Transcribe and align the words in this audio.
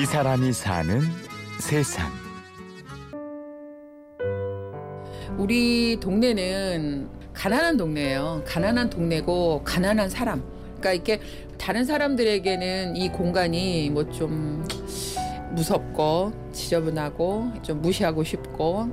이 0.00 0.04
사람이 0.04 0.52
사는 0.52 1.00
세상. 1.58 2.10
우리 5.38 5.98
동네는 6.00 7.08
가난한 7.32 7.76
동네예요. 7.76 8.42
가난한 8.46 8.90
동네고 8.90 9.62
가난한 9.64 10.08
사람. 10.10 10.42
그러니까 10.78 10.92
이렇게 10.92 11.20
다른 11.58 11.84
사람들에게는 11.84 12.96
이 12.96 13.08
공간이 13.10 13.90
뭐 13.90 14.04
좀 14.10 14.64
무섭고 15.52 16.32
지저분하고 16.52 17.52
좀 17.62 17.80
무시하고 17.80 18.24
싶고 18.24 18.88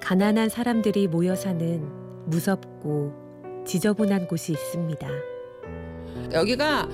가난한 0.00 0.48
사람들이 0.48 1.08
모여 1.08 1.34
사는 1.36 1.86
무섭고 2.26 3.64
지저분한 3.66 4.28
곳이 4.28 4.52
있습니다. 4.52 5.08
여기가 6.32 6.88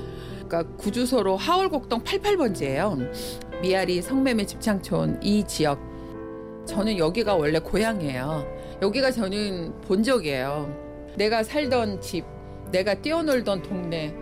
그러니까 0.48 0.76
구주소로 0.76 1.36
하월곡동 1.36 2.02
88번지예요. 2.02 3.10
미아리 3.60 4.00
성매매 4.00 4.46
집창촌 4.46 5.20
이 5.22 5.44
지역. 5.44 5.80
저는 6.66 6.98
여기가 6.98 7.34
원래 7.36 7.58
고향이에요. 7.58 8.46
여기가 8.82 9.10
저는 9.10 9.80
본적이에요. 9.82 11.14
내가 11.16 11.42
살던 11.42 12.00
집, 12.00 12.24
내가 12.70 12.94
뛰어놀던 12.94 13.62
동네. 13.62 14.14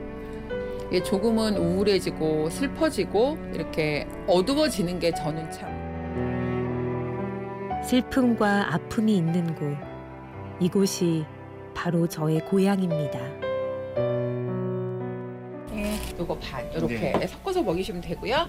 이게 0.89 1.03
조금은 1.03 1.57
우울해지고 1.57 2.51
슬퍼지고 2.51 3.39
이렇게 3.53 4.07
어두워지는 4.27 4.99
게 4.99 5.13
저는 5.13 5.51
참 5.51 5.75
슬픔과 7.83 8.75
아픔이 8.75 9.17
있는 9.17 9.55
곳. 9.55 9.77
이곳이 10.61 11.25
바로 11.75 12.07
저의 12.07 12.45
고향입니다. 12.47 13.44
예, 16.15 16.19
요거 16.19 16.39
반 16.39 16.71
이렇게 16.73 17.13
네. 17.13 17.27
섞어서 17.27 17.63
먹이시면 17.63 18.01
되고요. 18.01 18.49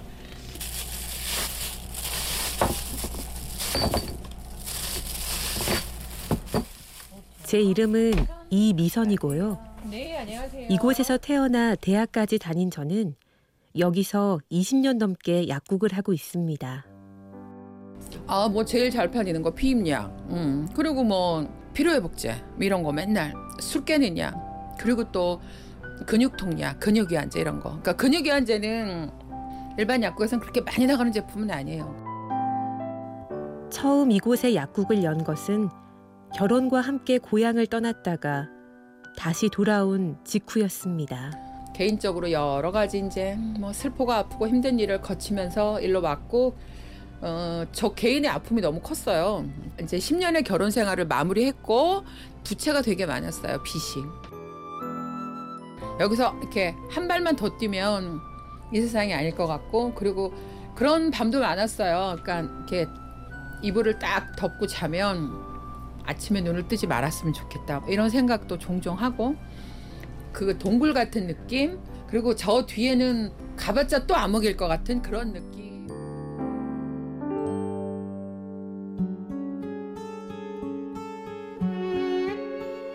제 7.44 7.60
이름은 7.60 8.12
이미선이고요. 8.50 9.58
네, 9.90 10.18
안녕하세요. 10.18 10.68
이곳에서 10.68 11.16
태어나 11.16 11.74
대학까지 11.76 12.38
다닌 12.38 12.70
저는 12.70 13.14
여기서 13.78 14.40
20년 14.50 14.96
넘게 14.98 15.48
약국을 15.48 15.92
하고 15.92 16.12
있습니다. 16.12 16.86
아, 18.26 18.48
뭐 18.48 18.64
제일 18.64 18.90
잘 18.90 19.10
팔리는 19.10 19.40
거 19.42 19.54
피임약. 19.54 20.26
음. 20.30 20.68
그리고 20.74 21.04
뭐 21.04 21.48
피로회복제 21.74 22.42
뭐 22.54 22.64
이런 22.64 22.82
거 22.82 22.92
맨날 22.92 23.34
술 23.60 23.84
깨는 23.84 24.18
약. 24.18 24.34
그리고 24.78 25.10
또 25.12 25.40
근육 26.04 26.36
통약, 26.36 26.80
근육 26.80 27.12
이완제 27.12 27.40
이런 27.40 27.60
거. 27.60 27.70
그러니까 27.70 27.92
근육 27.94 28.26
이완제는 28.26 29.10
일반 29.78 30.02
약국에서는 30.02 30.40
그렇게 30.40 30.60
많이 30.60 30.86
나가는 30.86 31.12
제품은 31.12 31.50
아니에요. 31.50 32.06
처음 33.70 34.10
이곳에 34.10 34.54
약국을 34.54 35.02
연 35.04 35.24
것은 35.24 35.68
결혼과 36.34 36.80
함께 36.80 37.18
고향을 37.18 37.66
떠났다가 37.66 38.48
다시 39.16 39.48
돌아온 39.48 40.16
직후였습니다. 40.24 41.32
개인적으로 41.74 42.30
여러 42.30 42.72
가지 42.72 42.98
이제 43.06 43.36
뭐 43.58 43.72
슬프고 43.72 44.12
아프고 44.12 44.48
힘든 44.48 44.78
일을 44.78 45.00
거치면서 45.02 45.80
일로 45.80 46.00
왔고 46.00 46.56
어, 47.20 47.64
저 47.72 47.92
개인의 47.92 48.30
아픔이 48.30 48.60
너무 48.60 48.80
컸어요. 48.80 49.44
이제 49.82 49.98
10년의 49.98 50.44
결혼 50.44 50.70
생활을 50.70 51.06
마무리했고 51.06 52.04
부채가 52.44 52.82
되게 52.82 53.04
많았어요. 53.06 53.62
빚이. 53.62 54.00
여기서 55.98 56.36
이렇게 56.40 56.76
한 56.90 57.08
발만 57.08 57.36
더 57.36 57.56
뛰면 57.56 58.20
이 58.72 58.80
세상이 58.80 59.14
아닐 59.14 59.34
것 59.34 59.46
같고 59.46 59.94
그리고 59.94 60.34
그런 60.74 61.10
밤도 61.10 61.40
많았어요. 61.40 62.18
그러니까 62.22 62.52
이렇게 62.68 62.86
이불을 63.62 63.98
딱 63.98 64.36
덮고 64.36 64.66
자면 64.66 65.32
아침에 66.04 66.40
눈을 66.40 66.68
뜨지 66.68 66.86
말았으면 66.86 67.32
좋겠다. 67.32 67.82
이런 67.88 68.10
생각도 68.10 68.58
종종 68.58 68.98
하고 68.98 69.34
그 70.32 70.58
동굴 70.58 70.92
같은 70.92 71.26
느낌 71.26 71.78
그리고 72.08 72.36
저 72.36 72.66
뒤에는 72.66 73.32
가봤자 73.56 74.06
또 74.06 74.14
암흑일 74.14 74.56
것 74.56 74.68
같은 74.68 75.02
그런 75.02 75.32
느낌. 75.32 75.66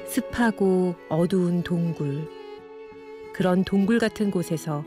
습하고 0.07 0.93
어두운 1.09 1.63
동굴. 1.63 2.40
그런 3.41 3.63
동굴 3.63 3.97
같은 3.97 4.29
곳에서 4.29 4.85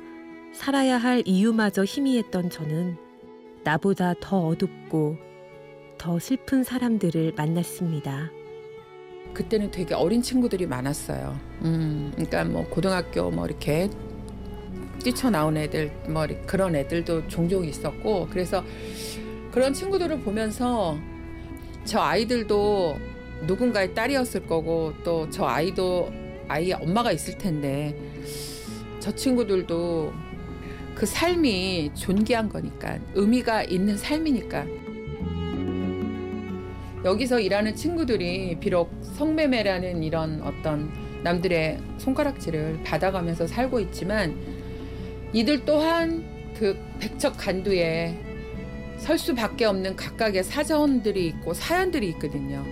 살아야 0.53 0.97
할 0.97 1.25
이유마저 1.27 1.83
희미했던 1.83 2.51
저는 2.51 2.97
나보다 3.65 4.15
더 4.21 4.47
어둡고 4.47 5.17
더 5.99 6.21
슬픈 6.21 6.63
사람들을 6.63 7.33
만났습니다. 7.37 8.31
그때는 9.33 9.73
되게 9.73 9.95
어린 9.95 10.23
친구들이 10.23 10.69
많았어요. 10.69 11.37
음, 11.63 12.13
그러니까 12.15 12.45
뭐 12.45 12.65
고등학교 12.69 13.29
뭐 13.29 13.45
이렇게 13.45 13.91
뛰쳐나온 15.03 15.57
애들 15.57 15.91
뭐 16.09 16.25
그런 16.47 16.77
애들도 16.77 17.27
종종 17.27 17.65
있었고 17.65 18.29
그래서 18.31 18.63
그런 19.51 19.75
친구들을 19.75 20.21
보면서 20.21 20.97
저 21.85 21.99
아이들도 21.99 22.99
누군가의 23.49 23.95
딸이었을 23.97 24.47
거고 24.47 24.93
또 25.03 25.29
저 25.29 25.45
아이도 25.45 26.13
아이의 26.49 26.75
엄마가 26.75 27.13
있을 27.13 27.39
텐데 27.39 27.97
저 29.01 29.15
친구들도 29.15 30.13
그 30.95 31.07
삶이 31.07 31.93
존귀한 31.95 32.49
거니까 32.49 32.99
의미가 33.15 33.65
있는 33.65 33.97
삶이니까 33.97 34.67
여기서 37.05 37.41
일하는 37.41 37.75
친구들이 37.75 38.59
비록 38.61 38.91
성매매라는 39.03 40.03
이런 40.03 40.41
어떤 40.43 40.91
남들의 41.23 41.79
손가락질을 41.99 42.83
받아가면서 42.83 43.47
살고 43.47 43.81
있지만 43.81 44.35
이들 45.33 45.65
또한 45.65 46.25
그 46.59 46.79
백척 47.01 47.37
간두에 47.37 48.17
설 48.97 49.19
수밖에 49.19 49.65
없는 49.67 49.97
각각의 49.97 50.45
사정들이 50.45 51.27
있고 51.27 51.53
사연들이 51.53 52.09
있거든요. 52.11 52.65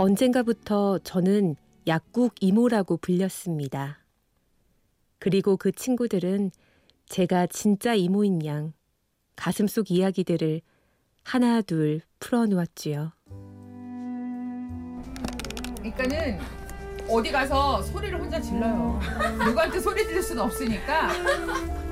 언젠가부터 0.00 1.00
저는 1.00 1.56
약국 1.88 2.34
이모라고 2.40 2.98
불렸습니다. 2.98 3.98
그리고 5.18 5.56
그 5.56 5.72
친구들은 5.72 6.52
제가 7.06 7.48
진짜 7.48 7.94
이모인 7.94 8.46
양 8.46 8.72
가슴속 9.34 9.90
이야기들을 9.90 10.60
하나 11.24 11.62
둘 11.62 12.02
풀어놓았지요. 12.20 13.10
그러니까는 15.78 16.38
어디 17.08 17.32
가서 17.32 17.82
소리를 17.82 18.20
혼자 18.20 18.40
질러요. 18.40 19.00
누구한테 19.44 19.80
소리 19.80 20.06
지를 20.06 20.22
수는 20.22 20.44
없으니까 20.44 21.10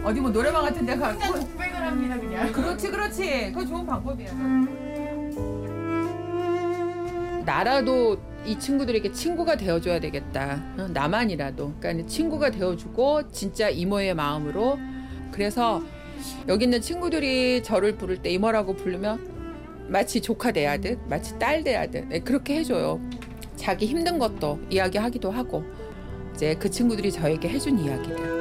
어디 0.05 0.21
뭐 0.21 0.31
노래방 0.31 0.63
같은 0.63 0.87
데 0.87 0.95
가고 0.95 1.41
독백을 1.41 1.75
합니다 1.75 2.21
그냥. 2.21 2.53
그렇지 2.53 2.89
그렇지 2.89 3.53
그거 3.53 3.67
좋은 3.67 3.85
방법이야 3.85 4.86
나라도 7.47 8.19
이 8.45 8.59
친구들에게 8.59 9.13
친구가 9.13 9.57
되어줘야 9.57 10.01
되겠다. 10.01 10.63
어, 10.79 10.89
나만이라도. 10.93 11.75
그러니까 11.81 12.07
친구가 12.07 12.51
되어주고 12.51 13.31
진짜 13.31 13.69
이모의 13.69 14.15
마음으로. 14.15 14.79
그래서 15.31 15.83
여기 16.49 16.65
있는 16.65 16.81
친구들이 16.81 17.63
저를 17.63 17.97
부를 17.97 18.19
때 18.19 18.31
이모라고 18.31 18.75
부르면 18.75 19.87
마치 19.89 20.21
조카 20.21 20.51
대하듯 20.51 20.99
마치 21.09 21.39
딸 21.39 21.63
대하듯. 21.63 22.09
네, 22.09 22.19
그렇게 22.19 22.57
해줘요. 22.57 23.01
자기 23.55 23.87
힘든 23.87 24.19
것도 24.19 24.61
이야기하기도 24.69 25.31
하고 25.31 25.65
이제 26.35 26.55
그 26.57 26.69
친구들이 26.69 27.13
저에게 27.13 27.49
해준 27.49 27.79
이야기들. 27.79 28.37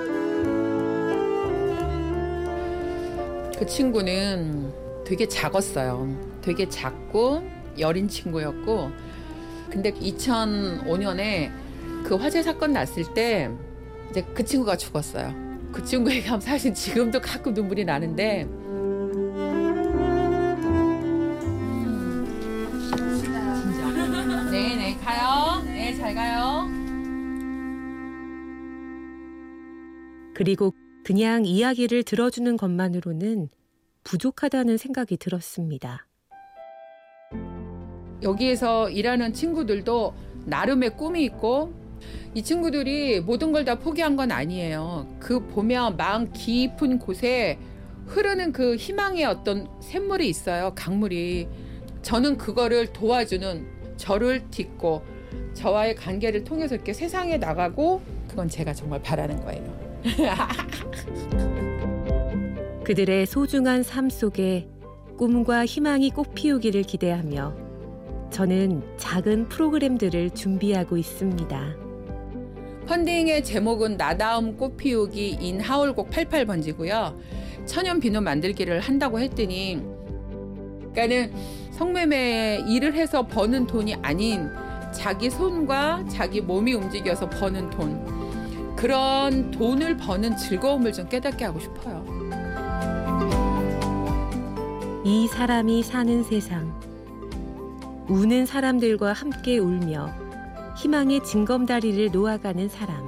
그 3.58 3.66
친구는 3.66 4.74
되게 5.06 5.28
작았어요. 5.28 6.10
되게 6.42 6.68
작고 6.68 7.55
여린 7.80 8.08
친구였고, 8.08 8.92
근데 9.70 9.92
2005년에 9.94 11.52
그 12.06 12.16
화재 12.16 12.42
사건 12.44 12.74
났을 12.74 13.14
때 13.14 13.50
이제 14.12 14.24
그 14.34 14.44
친구가 14.44 14.78
죽었어요. 14.78 15.34
그 15.72 15.84
친구 15.84 16.12
얘기하면 16.12 16.40
사실 16.40 16.74
지금도 16.74 17.20
가끔 17.20 17.54
눈물이 17.54 17.84
나는데. 17.84 18.48
네네 24.52 24.98
가요. 24.98 25.64
네 25.66 25.98
잘 25.98 26.16
가요. 26.16 26.70
그리고 30.36 30.74
그냥 31.04 31.46
이야기를 31.46 32.04
들어주는 32.04 32.58
것만으로는 32.58 33.50
부족하다는 34.04 34.78
생각이 34.78 35.18
들었습니다. 35.18 36.08
여기에서 38.26 38.90
일하는 38.90 39.32
친구들도 39.34 40.14
나름의 40.46 40.98
꿈이 40.98 41.24
있고 41.26 41.72
이 42.34 42.44
친구들이 42.44 43.22
모든 43.22 43.52
걸 43.54 43.64
다 43.64 43.76
포기한 43.76 44.18
건 44.18 44.32
아니에요. 44.32 45.08
그 45.20 45.40
보면 45.48 45.96
마음 45.96 46.32
깊은 46.34 47.00
곳에 47.00 47.58
흐르는 48.08 48.52
그 48.52 48.76
희망의 48.76 49.24
어떤 49.26 49.68
샘물이 49.80 50.28
있어요. 50.28 50.74
강물이. 50.76 51.48
저는 52.02 52.38
그거를 52.38 52.88
도와주는 52.94 53.66
저를 53.98 54.44
딛고 54.52 55.02
저와의 55.54 55.96
관계를 55.96 56.44
통해서 56.44 56.76
이렇게 56.76 56.94
세상에 56.94 57.38
나가고 57.38 58.02
그건 58.28 58.50
제가 58.50 58.74
정말 58.74 59.02
바라는 59.02 59.40
거예요. 59.44 59.86
그들의 62.84 63.26
소중한 63.26 63.82
삶 63.82 64.10
속에 64.10 64.68
꿈과 65.18 65.66
희망이 65.66 66.12
꽃 66.12 66.36
피우기를 66.36 66.84
기대하며 66.84 67.65
저는 68.30 68.84
작은 68.98 69.48
프로그램들을 69.50 70.32
준비하고 70.32 70.98
있습니다. 70.98 71.76
펀딩의 72.88 73.44
제목은 73.44 73.98
나다움 73.98 74.58
꽃피우기 74.58 75.38
인 75.42 75.60
하울곡 75.60 76.10
88번지고요. 76.10 77.16
천연 77.66 78.00
비누 78.00 78.22
만들기를 78.22 78.80
한다고 78.80 79.20
했더니 79.20 79.82
그러니까는 80.94 81.34
성매매 81.72 82.66
일을 82.68 82.94
해서 82.94 83.26
버는 83.26 83.68
돈이 83.68 83.96
아닌 84.02 84.50
자기 84.92 85.30
손과 85.30 86.06
자기 86.10 86.42
몸이 86.42 86.74
움직여서 86.74 87.30
버는 87.30 87.70
돈 87.72 88.76
그런 88.76 89.52
돈을 89.52 89.98
버는 89.98 90.38
즐거움을 90.38 90.94
좀 90.94 91.10
깨닫게 91.10 91.46
하고 91.46 91.60
싶어요. 91.60 92.06
이 95.04 95.28
사람이 95.28 95.84
사는 95.84 96.24
세상 96.24 96.74
우는 98.08 98.46
사람들과 98.46 99.14
함께 99.14 99.58
울며 99.58 100.14
희망의 100.78 101.24
징검다리를 101.24 102.12
놓아가는 102.12 102.70
사람 102.70 103.04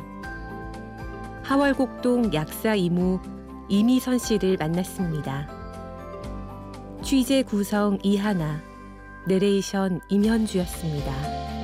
하월곡동 1.43 2.33
약사 2.33 2.75
이모 2.75 3.19
이미선 3.69 4.17
씨를 4.17 4.57
만났습니다. 4.57 5.49
취재 7.03 7.43
구성 7.43 7.99
이하나, 8.01 8.61
내레이션 9.27 10.01
임현주였습니다. 10.09 11.56